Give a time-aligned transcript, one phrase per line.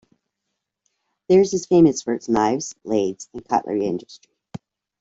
[1.29, 4.33] Thiers is famous for its knives, blades and cutlery industry.